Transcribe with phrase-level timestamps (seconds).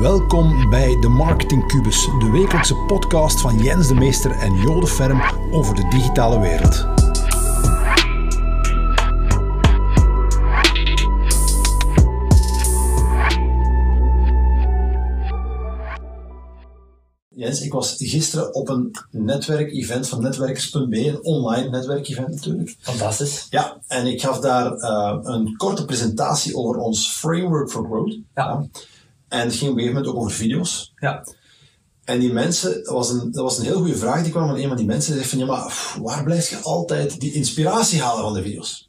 [0.00, 5.22] Welkom bij de Marketing Cubus, de wekelijkse podcast van Jens de Meester en Jode Ferm
[5.52, 6.86] over de digitale wereld.
[17.28, 22.76] Jens, ik was gisteren op een netwerkevent van netwerkers.be, een online netwerkevent natuurlijk.
[22.80, 23.46] Fantastisch.
[23.50, 28.18] Ja, en ik gaf daar uh, een korte presentatie over ons Framework for Growth.
[28.34, 28.68] Ja.
[29.30, 30.92] En het ging op een gegeven moment ook over video's.
[30.96, 31.26] Ja.
[32.04, 34.56] En die mensen, dat was, een, dat was een heel goede vraag, die kwam van
[34.56, 37.32] een van die mensen die zei van, ja maar pff, waar blijf je altijd die
[37.32, 38.88] inspiratie halen van de video's?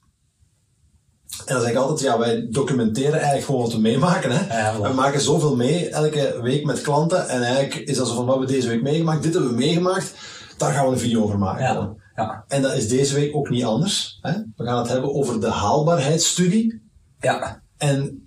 [1.46, 4.32] En dan zeg ik altijd, ja, wij documenteren eigenlijk gewoon wat we meemaken.
[4.32, 4.60] Hè?
[4.60, 7.30] Ja, we maken zoveel mee, elke week met klanten.
[7.30, 9.24] En eigenlijk is dat zo van, wat hebben we deze week meegemaakt?
[9.24, 10.14] Dit hebben we meegemaakt,
[10.58, 11.64] daar gaan we een video over maken.
[11.64, 11.96] Ja.
[12.16, 12.44] Ja.
[12.48, 14.18] En dat is deze week ook niet anders.
[14.22, 14.32] Hè?
[14.56, 16.82] We gaan het hebben over de haalbaarheidsstudie.
[17.20, 17.64] Ja.
[17.78, 18.24] En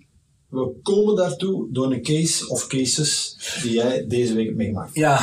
[0.55, 4.95] we komen daartoe door een case of cases die jij deze week hebt meegemaakt.
[4.95, 5.21] Ja.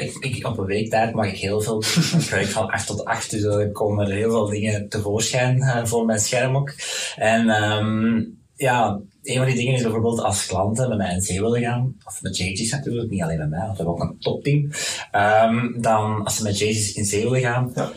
[0.00, 1.82] Ik, ik, op een week tijd mag ik heel veel.
[2.18, 5.84] Ik werk van 8 tot 8, dus er komen er heel veel dingen tevoorschijn uh,
[5.84, 6.72] voor mijn scherm ook.
[7.16, 11.40] En um, ja, een van die dingen is bijvoorbeeld als klanten met mij in zee
[11.40, 14.18] willen gaan, of met JG's natuurlijk, niet alleen met mij, want we hebben ook een
[14.18, 14.70] topteam.
[15.12, 17.92] Um, dan, als ze met JG's in zee willen gaan, Ja.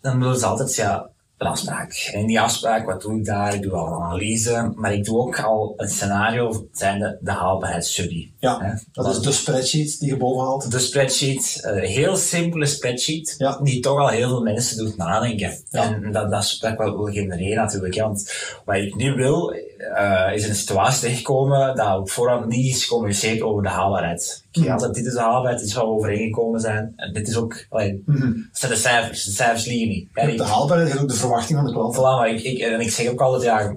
[0.00, 1.10] dan willen ze altijd, ja,
[1.40, 2.10] een afspraak.
[2.12, 3.54] En in die afspraak, wat doe ik daar?
[3.54, 8.34] Ik doe al een analyse, maar ik doe ook al een scenario, zijnde de haalbaarheidsstudie.
[8.38, 10.70] Ja, dat is de spreadsheet die je boven haalt.
[10.70, 13.58] De spreadsheet, een heel simpele spreadsheet, Ja.
[13.62, 15.52] die toch al heel veel mensen doet nadenken.
[15.70, 15.82] Ja.
[15.82, 17.94] En dat, dat is wel wil genereren natuurlijk.
[17.94, 18.02] hè.
[18.02, 18.32] Want
[18.64, 23.42] wat ik nu wil, uh, is een situatie terechtkomen dat op voorhand niet is gecommuniceerd
[23.42, 24.44] over de haalbaarheid.
[24.50, 26.92] Zeg altijd, dit is de haalbaarheid, dit is waar we overeengekomen zijn.
[26.96, 28.20] En dit is ook, Mhm.
[28.30, 30.38] dat zijn de cijfers, de cijfers liegen niet.
[30.38, 31.96] De haalbaarheid en ook de verwachting van de klant.
[31.96, 33.74] Voilà, maar ik, ik, en ik zeg ook altijd, ja,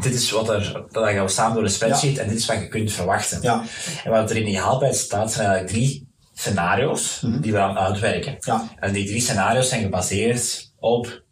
[0.00, 2.60] dit is wat er, dat gaan we samen door de spreadsheet en dit is wat
[2.60, 3.38] je kunt verwachten.
[3.42, 3.62] Ja.
[4.04, 8.32] En wat er in die haalbaarheid staat, zijn eigenlijk drie scenario's die we aan uitwerken.
[8.40, 8.50] Mhm.
[8.50, 8.68] Ja.
[8.80, 11.22] En die drie scenario's zijn gebaseerd op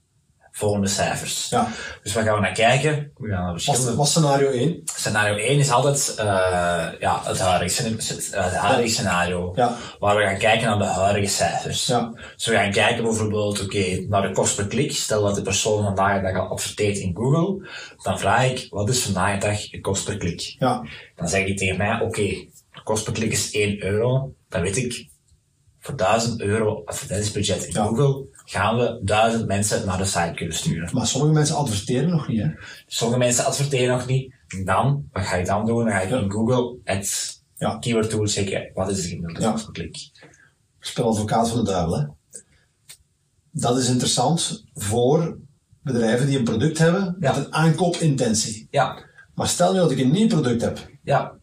[0.59, 1.49] volgende cijfers.
[1.51, 1.69] Ja.
[2.03, 3.13] Dus waar gaan we naar kijken?
[3.17, 3.97] We gaan naar verschillende...
[3.97, 4.83] was scenario 1?
[4.85, 6.25] Scenario 1 is altijd uh,
[7.01, 9.53] ja, het huidige, scena- het huidige scenario.
[9.55, 9.77] Ja.
[9.99, 11.87] Waar we gaan kijken naar de huidige cijfers.
[11.87, 12.13] Ja.
[12.37, 14.93] Dus we gaan kijken bijvoorbeeld oké, naar de kost per klik.
[14.93, 17.69] Stel dat de persoon vandaag de dag al adverteert in Google.
[18.03, 20.57] Dan vraag ik, wat is vandaag de dag de kost per klik?
[20.59, 20.87] Ja.
[21.17, 24.33] Dan zeg je tegen mij, oké, de kost per klik is 1 euro.
[24.49, 25.09] Dan weet ik,
[25.81, 27.85] voor 1000 euro advertentiebudget in Ja.
[27.87, 30.89] Google gaan we 1000 mensen naar de site kunnen sturen.
[30.93, 32.51] Maar sommige mensen adverteren nog niet, hè?
[32.87, 34.35] Sommige mensen adverteren nog niet.
[34.65, 35.85] Dan, wat ga je dan doen?
[35.85, 36.21] Dan ga je Ja.
[36.21, 37.79] in Google het Ja.
[37.79, 38.71] keyword tool checken.
[38.75, 39.57] Wat is de gemiddelde Ja.
[39.73, 40.11] klik?
[40.81, 42.07] Spel advocaat van de duivel, hè?
[43.51, 45.39] Dat is interessant voor
[45.83, 48.67] bedrijven die een product hebben met een aankoopintentie.
[48.71, 50.91] Ja, Maar stel nu dat ik een nieuw product heb.
[51.03, 51.38] ja.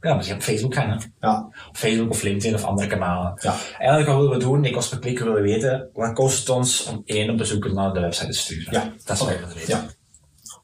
[0.00, 1.06] Ja, je op Facebook gaan, hè.
[1.20, 1.48] Ja.
[1.68, 3.38] Op Facebook of LinkedIn of andere kanalen.
[3.42, 3.54] Ja.
[3.78, 6.86] Eigenlijk wat willen we doen, kost per klik willen we weten, wat kost het ons
[6.86, 8.72] om één bezoeker naar de website te sturen?
[8.72, 8.92] Ja.
[9.04, 9.32] Dat is wat Oké.
[9.32, 9.78] we willen weten.
[9.78, 9.86] Ja.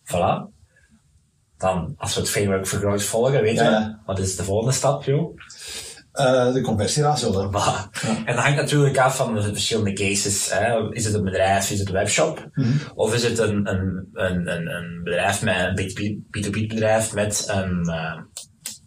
[0.04, 0.52] Voilà.
[1.58, 4.02] Dan, als we het framework voor growth volgen, weten Ja, we, ja.
[4.06, 5.36] wat is de volgende stap, joh?
[6.12, 7.50] Eh, de conversieratio?
[7.50, 8.00] Voilà.
[8.24, 10.52] En dat hangt natuurlijk af van de verschillende cases.
[10.52, 10.92] Hè.
[10.92, 12.48] Is het een bedrijf, is het een webshop?
[12.52, 12.68] Mhm.
[12.94, 17.86] Of is het een, een, een, een, een bedrijf met een B2B bedrijf met een
[17.86, 18.20] uh,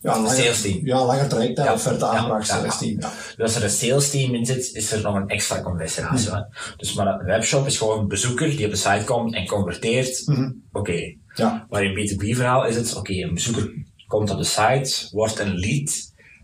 [0.07, 0.85] Ja, een langer, sales team?
[0.85, 1.57] ja, een langer traject?
[1.57, 1.67] Ja.
[1.67, 2.99] Aanvraag, Ja, ja, sales team.
[2.99, 3.09] Ja.
[3.35, 6.33] Dus als er een sales team in zit, is er nog een extra conversieratio.
[6.33, 6.41] hè.
[6.77, 10.21] Dus maar een webshop is gewoon een bezoeker die op de site komt en converteert.
[10.25, 10.51] Mhm.
[10.71, 11.15] Oké.
[11.35, 11.65] Ja.
[11.69, 13.73] Maar in B2B verhaal is het, oké, een bezoeker
[14.07, 15.91] komt op de site, wordt een lead.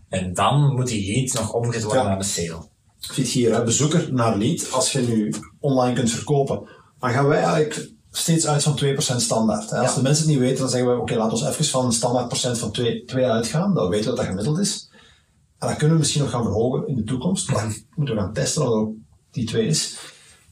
[0.08, 2.08] En dan moet die lead nog omgezet worden Ja.
[2.08, 2.68] naar een sale.
[2.98, 4.72] Ziet hier, hè, bezoeker naar lead.
[4.72, 9.70] Als je nu online kunt verkopen, dan gaan wij eigenlijk steeds uit van 2% standaard.
[9.70, 9.78] Hè.
[9.78, 9.96] Als Ja.
[9.96, 12.28] de mensen het niet weten, dan zeggen we, oké, laten we even van een standaard
[12.28, 13.74] procent van 2, 2 uitgaan.
[13.74, 14.88] Dan weten we dat dat gemiddeld is.
[15.58, 17.50] En dan kunnen we misschien nog gaan verhogen in de toekomst.
[17.50, 18.92] Maar dan moeten we gaan testen wat ook
[19.30, 19.96] die 2 is.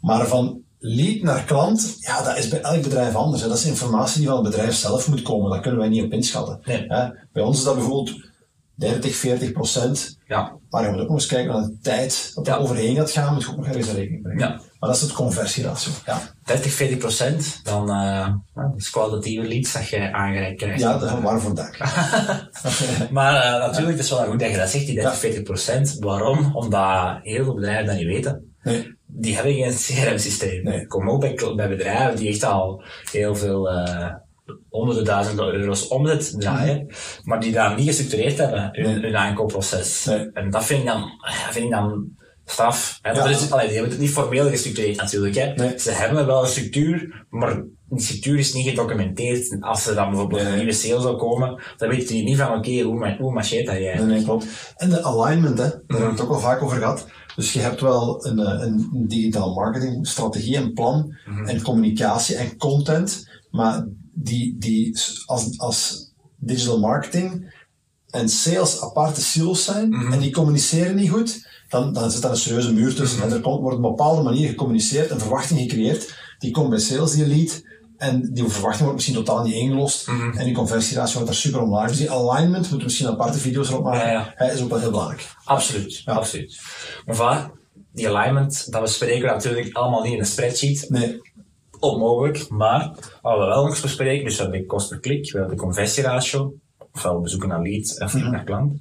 [0.01, 3.43] Maar van lead naar klant, ja, dat is bij elk bedrijf anders.
[3.43, 3.49] Hè.
[3.49, 5.51] Dat is informatie die van het bedrijf zelf moet komen.
[5.51, 6.61] Daar kunnen wij niet op inschatten.
[6.65, 6.85] Nee.
[6.89, 7.09] Hè.
[7.33, 8.31] Bij ons is dat bijvoorbeeld
[8.91, 10.19] 30, 40 procent.
[10.27, 10.53] Ja.
[10.71, 12.59] Maar je moet ook nog eens kijken naar de tijd dat er Ja.
[12.59, 14.41] overheen gaat gaan, moet je ook nog ergens in rekening brengen.
[14.41, 14.49] Ja.
[14.49, 15.93] Maar dat is het conversieratio.
[16.07, 20.81] Ja, 30, 40 procent, dan uh, dat is kwalitatieve leads dat je aangereikt krijgt.
[20.81, 21.79] ja dat waarvoor dank.
[23.11, 25.97] Maar uh, natuurlijk, het is wel goed dat je dat zegt, die 30, 40 procent.
[25.99, 26.57] Waarom?
[26.57, 28.55] Omdat heel veel bedrijven dat niet weten.
[28.63, 28.97] Nee.
[29.07, 29.75] Die hebben geen
[30.05, 30.63] CRM-systeem.
[30.65, 30.87] Nee.
[30.87, 34.09] Kom ook bij, bij bedrijven die echt al heel veel uh,
[34.69, 36.87] honderden duizenden euro's omzet draaien,
[37.23, 39.01] maar die daar niet gestructureerd hebben, hun, Nee.
[39.01, 40.05] hun aankoopproces.
[40.05, 40.31] Nee.
[40.33, 41.11] En dat vind ik dan,
[41.51, 42.09] vind ik dan
[42.45, 42.99] straf.
[43.03, 43.11] Hè?
[43.11, 43.17] Ja.
[43.17, 45.35] Dat is, allee, die hebben het niet formeel gestructureerd natuurlijk.
[45.35, 45.53] Hè?
[45.55, 45.79] Nee.
[45.79, 49.51] Ze hebben wel een structuur, maar die structuur is niet gedocumenteerd.
[49.51, 52.57] En Als er dan bijvoorbeeld een nieuwe sale zou komen, dan weet je niet van,
[52.57, 53.99] oké, hoe, hoe marcheert dat jij?
[53.99, 54.75] Nee, klopt.
[54.77, 57.07] En de alignment, hè, daar hebben we het ook al vaak over gehad.
[57.37, 62.57] Dus je hebt wel een, eh, een digital marketing strategie en plan en communicatie en
[62.57, 67.55] content, maar die, die als, als digital marketing
[68.11, 72.37] en sales aparte silos zijn en die communiceren niet goed, dan, dan zit daar een
[72.37, 73.23] serieuze muur tussen.
[73.23, 76.79] En er komt, wordt op een bepaalde manier gecommuniceerd, een verwachting gecreëerd, die komt bij
[76.79, 77.63] sales, die lead,
[78.03, 80.09] en die verwachting wordt misschien totaal niet ingelost.
[80.09, 81.89] En die conversieratio wordt daar super omlaag.
[81.89, 84.33] Dus die alignment, moeten we misschien aparte video's erop maken, Ja, ja.
[84.37, 85.29] Hij is ook wel heel belangrijk.
[85.45, 86.61] Absoluut, absoluut.
[87.19, 87.51] Maar
[87.93, 90.87] die alignment, dat bespreken we natuurlijk allemaal niet in een spreadsheet.
[90.89, 91.21] Nee,
[91.83, 92.91] Onmogelijk, maar
[93.23, 95.63] wat we wel nog bespreken, dus we hebben de kost per klik, we hebben de
[95.63, 96.55] conversieratio,
[96.93, 98.81] ofwel bezoeken naar lead en verdienen naar klant.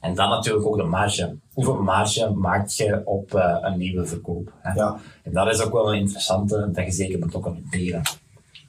[0.00, 1.36] En dan natuurlijk ook de marge.
[1.52, 4.52] Hoeveel marge maak je op eh, een nieuwe verkoop?
[4.60, 4.72] Hè?
[4.72, 5.00] Ja.
[5.22, 8.02] En dat is ook wel een interessante, dat je zeker moet documenteren.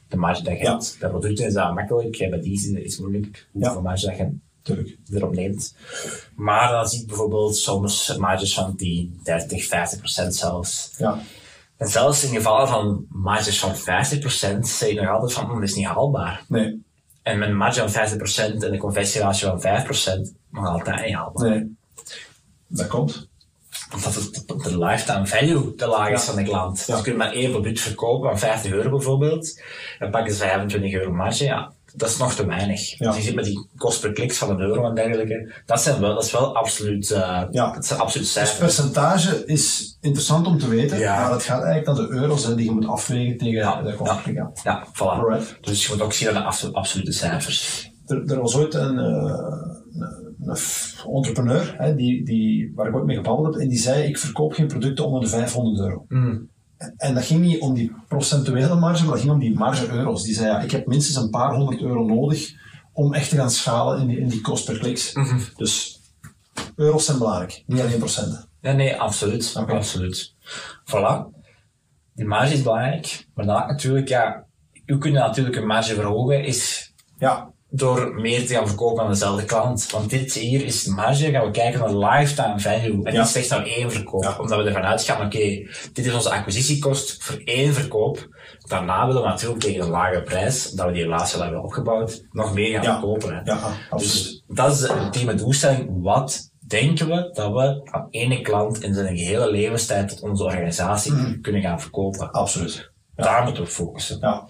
[0.08, 0.72] De marge dat je Ja.
[0.72, 0.98] hebt.
[1.00, 3.48] Bij producten is dat makkelijk, bij die is het moeilijk.
[3.52, 3.80] Hoeveel Ja.
[3.82, 4.98] marge dat je tuurlijk.
[5.14, 5.76] erop neemt.
[6.36, 10.94] Maar dan zie ik bijvoorbeeld soms marges van 10, 30, 50 procent zelfs.
[10.98, 11.20] Ja.
[11.84, 15.54] En zelfs in gevallen van marges van 50 procent, zeg je nog altijd van, hm,
[15.54, 16.44] dat is niet haalbaar.
[16.48, 16.84] Nee,
[17.24, 21.06] En met een marge van 50 procent en een conversieratio van 5 procent, nog altijd
[21.06, 21.50] niet haalbaar.
[21.50, 21.76] nee.
[22.68, 23.28] Dat komt.
[23.94, 26.34] Omdat het, de lifetime value te laag is Ja.
[26.34, 26.78] van de klant.
[26.80, 26.86] Ja.
[26.86, 29.62] Dus je kunt maar één product verkopen van 50 euro bijvoorbeeld,
[30.00, 31.73] dan pakken ze 25 euro marge, ja.
[31.96, 32.98] Dat is nog te weinig.
[33.00, 33.08] Ja.
[33.08, 35.54] Dus je zit met die kost per klik van een euro en dergelijke.
[35.66, 37.74] Dat, zijn wel, dat is wel absoluut, eh Ja.
[37.74, 38.58] dat zijn absoluut Dus cijfers.
[38.58, 41.20] percentage is interessant om te weten, Ja.
[41.22, 43.96] maar het gaat eigenlijk naar de euro's hè, die je moet afwegen tegen Ja, de
[43.96, 44.34] kosten.
[44.34, 44.52] Ja.
[44.64, 44.98] Ja, voilà.
[44.98, 45.58] Alright.
[45.62, 47.92] Dus je moet ook zien naar de absolu- absolute cijfers.
[48.06, 49.44] Er, er was ooit een, eh,
[50.40, 50.58] een,
[51.16, 54.54] entrepreneur hè, die, die, waar ik ooit mee gebabbeld heb en die zei ik verkoop
[54.54, 56.06] geen producten onder de 500 euro.
[56.98, 60.24] En dat ging niet om die procentuele marge, maar dat ging om die marge euro's.
[60.24, 62.54] Die zei ja, ik heb minstens een paar honderd euro nodig
[62.94, 65.14] om echt te gaan schalen in die, in die kost per kliks.
[65.56, 66.00] Dus
[66.76, 68.46] euro's zijn belangrijk, niet alleen procenten.
[68.62, 69.56] Ja, nee, absoluut.
[69.56, 70.34] Absoluut.
[70.86, 71.42] Voilà.
[72.16, 74.46] Die marge is belangrijk, maar dan natuurlijk, ja,
[74.86, 79.46] u kunt natuurlijk een marge verhogen, is Ja, door meer te gaan verkopen aan dezelfde
[79.46, 79.92] klant.
[79.92, 83.04] Want dit hier is de marge, gaan we kijken naar lifetime value.
[83.04, 83.20] En Ja.
[83.20, 84.24] niet slechts naar één verkoop.
[84.24, 84.38] Ja.
[84.40, 88.28] Omdat we ervan uitgaan, oké, dit is onze acquisitiekost voor één verkoop.
[88.68, 92.26] Daarna willen we natuurlijk tegen een lage prijs, dat we die relatie al hebben opgebouwd,
[92.32, 92.92] nog meer gaan Ja.
[93.00, 93.34] verkopen.
[93.36, 93.42] Hè.
[93.52, 93.60] ja,
[93.90, 94.14] absoluut.
[94.14, 95.90] Dus dat is de ultieme doelstelling.
[96.02, 101.40] Wat denken we dat we aan ene klant in zijn gehele levenstijd tot onze organisatie
[101.42, 102.32] kunnen gaan verkopen?
[102.32, 102.92] absoluut.
[103.16, 104.18] Daar moeten we focussen.
[104.22, 104.48] Ja,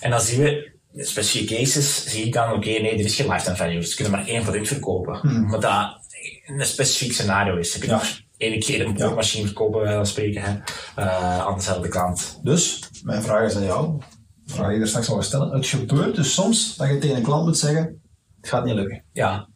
[0.00, 3.28] En dan zien we, in specifieke cases, zie ik dan, oké, nee, er is geen
[3.28, 5.46] lifetime value, dus ze kunnen maar één product verkopen.
[5.48, 6.02] Maar dat
[6.46, 7.72] een specifiek scenario is.
[7.72, 8.04] Ze kunnen Ja.
[8.36, 10.56] één keer een broodmachine verkopen, wijze van spreken, hè,
[11.02, 12.40] eh, aan dezelfde klant.
[12.42, 14.00] dus mijn vraag is aan jou.
[14.44, 15.50] De vraag die ik er straks al stellen.
[15.52, 18.02] Het gebeurt dus soms dat je tegen een klant moet zeggen:
[18.40, 19.04] het gaat niet lukken.
[19.12, 19.48] Ja.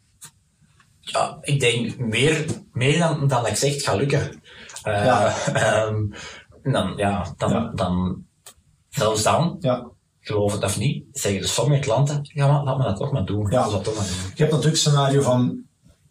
[0.99, 4.41] Ja, ik denk meer, meer dan, dan ik zeg, het gaat lukken.
[4.83, 5.33] Eh, Ja.
[5.53, 6.05] ehm,
[6.63, 7.71] dan, ja, dan, Ja.
[7.75, 8.23] dan,
[8.89, 9.89] zelfs dan, Ja.
[10.29, 13.25] Geloof het of niet, zeggen de sommige klanten, ja, maar laat me dat toch maar
[13.25, 13.51] doen.
[13.51, 13.69] Ja.
[13.69, 14.15] Dat toch maar doen.
[14.15, 15.63] Je hebt natuurlijk het scenario van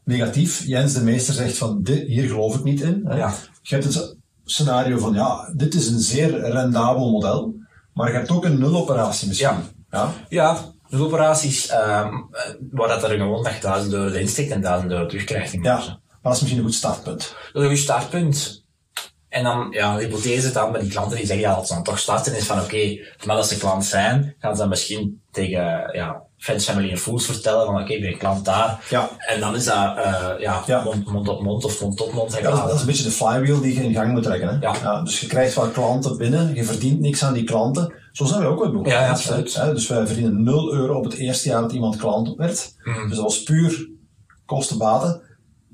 [0.05, 0.67] negatief.
[0.67, 3.01] Jens de meester zegt van dit, hier geloof ik niet in.
[3.05, 3.17] Hè.
[3.17, 3.35] Ja.
[3.63, 7.55] Je hebt het scenario van ja, dit is een zeer rendabel model.
[7.93, 9.49] Maar je hebt ook een nuloperatie misschien.
[9.49, 9.63] Ja.
[9.91, 10.13] Ja.
[10.29, 14.61] Ja, de operaties, ehm, eh, waar dat er gewoon je 1000 euro in steekt en
[14.61, 15.77] 1000 euro terugkrijgt in Ja.
[15.77, 17.35] Maar dat is misschien een goed startpunt.
[17.53, 18.67] Dat is een goed startpunt.
[19.29, 21.83] En dan, ja, de hypothese dan bij die klanten die zeggen, ja, dat ze dan
[21.83, 25.91] toch starten, is van, oké, maar als ze klant zijn, gaan ze dan misschien tegen,
[25.93, 28.87] ja, Friends, Family en Fools vertellen van, oké, ik ben klant daar.
[28.91, 29.09] Ja.
[29.19, 30.83] En dan is dat, eh, ja, Ja.
[30.83, 32.33] Mond, mond op mond of mond tot mond.
[32.33, 34.49] Ja, dat, is, dat is een beetje de flywheel die je in gang moet trekken.
[34.49, 34.69] Hè?
[34.69, 35.03] Ja.
[35.03, 37.95] dus je krijgt wel klanten binnen, je verdient niks aan die klanten.
[38.13, 38.93] Zo zijn we ook wel begonnen.
[38.93, 39.55] Ja, ja, absoluut.
[39.55, 42.75] Hè, Dus wij verdienen 0 euro op het eerste jaar dat iemand klant werd.
[42.85, 43.09] Mhm.
[43.09, 43.91] Dus dat was puur
[44.47, 45.23] kosten-baten.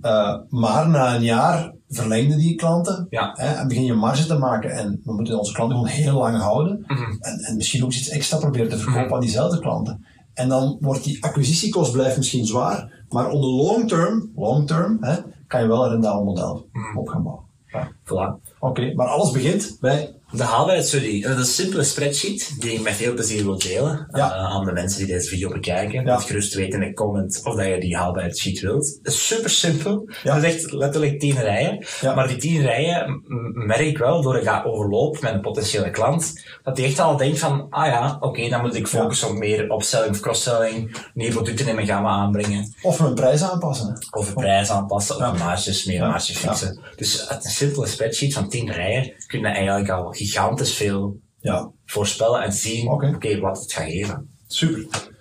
[0.02, 3.30] Eh, maar na een jaar verlengden die klanten Ja.
[3.36, 4.70] hè, en begin je marge te maken.
[4.70, 6.84] En we moeten onze klanten gewoon heel lang houden.
[6.86, 7.02] Mhm.
[7.20, 10.04] en, en misschien ook iets extra proberen te verkopen aan diezelfde klanten.
[10.34, 14.96] En dan wordt die acquisitiekost blijft misschien zwaar, maar on the long term, long term
[15.00, 16.98] hè, kan je wel een rendabel model Mhm.
[16.98, 17.44] op gaan bouwen.
[17.66, 17.90] Ja.
[18.04, 18.52] Voilà.
[18.58, 21.22] Oké, maar alles begint bij de haalbaarheidsstudie.
[21.22, 24.30] Dat is een simpele spreadsheet die ik met veel plezier wil delen Ja.
[24.34, 26.00] eh, aan de mensen die deze video bekijken.
[26.00, 26.06] Ja.
[26.10, 28.98] Laat gerust weten in de comment of dat je die haalbaarheidssheet wilt.
[29.02, 30.08] Het is super simpel.
[30.22, 30.34] Ja.
[30.34, 31.86] Dat is echt letterlijk tien rijen.
[32.14, 33.22] Maar die tien rijen
[33.66, 37.16] merk ik wel, door ik ga overloop met een potentiële klant, dat die echt al
[37.16, 41.32] denkt van, ah ja, oké, dan moet ik focussen op meer upselling of cross-selling, nieuwe
[41.34, 42.74] producten in mijn gamma aanbrengen.
[42.82, 43.98] of mijn prijs aanpassen.
[44.10, 46.78] Of de prijs aanpassen, of marges, meer marges fixen.
[46.96, 51.70] Dus uit een simpele spreadsheet van 10 rijen kun je eigenlijk al gigantisch veel Ja,
[51.84, 53.12] voorspellen en zien Oké.
[53.14, 54.28] oké, wat het gaat geven.
[54.46, 55.12] super.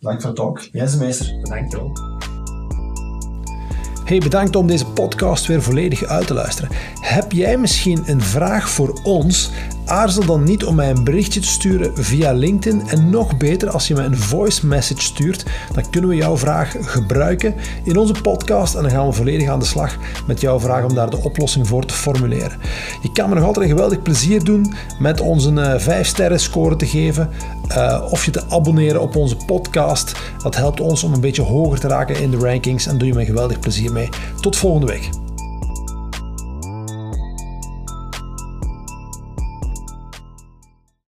[0.00, 0.72] Dank voor de talk.
[0.72, 1.40] De Meester.
[1.42, 1.92] Bedankt wel.
[4.04, 6.70] Hey, bedankt om deze podcast weer volledig uit te luisteren.
[7.00, 9.50] Heb jij misschien een vraag voor ons?
[9.88, 12.88] Aarzel dan niet om mij een berichtje te sturen via LinkedIn.
[12.88, 16.76] En nog beter, als je mij een voice message stuurt, dan kunnen we jouw vraag
[16.80, 17.54] gebruiken
[17.84, 18.74] in onze podcast.
[18.74, 21.68] En dan gaan we volledig aan de slag met jouw vraag om daar de oplossing
[21.68, 22.58] voor te formuleren.
[23.02, 26.76] Je kan me nog altijd een geweldig plezier doen met ons een 5 sterren score
[26.76, 27.30] te geven.
[27.68, 30.12] eh, of je te abonneren op onze podcast.
[30.42, 32.86] Dat helpt ons om een beetje hoger te raken in de rankings.
[32.86, 34.08] En doe je me een geweldig plezier mee.
[34.40, 35.27] Tot volgende week.